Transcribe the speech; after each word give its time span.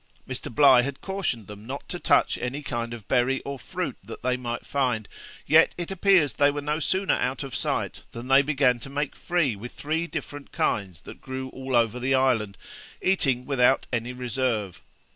Mr. 0.27 0.51
Bligh 0.51 0.81
had 0.81 0.99
cautioned 0.99 1.45
them 1.45 1.67
not 1.67 1.87
to 1.87 1.99
touch 1.99 2.35
any 2.39 2.63
kind 2.63 2.91
of 2.91 3.07
berry 3.07 3.39
or 3.41 3.59
fruit 3.59 3.95
that 4.03 4.23
they 4.23 4.35
might 4.35 4.65
find; 4.65 5.07
yet 5.45 5.75
it 5.77 5.91
appears 5.91 6.33
they 6.33 6.49
were 6.49 6.59
no 6.59 6.79
sooner 6.79 7.13
out 7.13 7.43
of 7.43 7.53
sight, 7.53 8.01
than 8.11 8.27
they 8.27 8.41
began 8.41 8.79
to 8.79 8.89
make 8.89 9.15
free 9.15 9.55
with 9.55 9.73
three 9.73 10.07
different 10.07 10.51
kinds 10.51 11.01
that 11.01 11.21
grew 11.21 11.49
all 11.49 11.75
over 11.75 11.99
the 11.99 12.15
island, 12.15 12.57
eating 12.99 13.45
without 13.45 13.85
any 13.93 14.11
reserve. 14.11 14.81